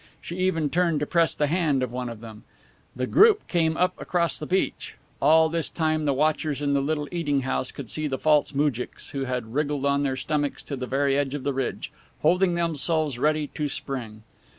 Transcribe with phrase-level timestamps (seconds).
[0.19, 2.41] She even turned to press the hand of one of them.
[2.95, 4.95] The group came up across the beach.
[5.21, 9.11] All this time the watchers in the little eating house could see the false moujiks,
[9.11, 11.91] who had wriggled on their stomachs to the very edge of the ridge,
[12.23, 14.23] holding themselves ready to spring.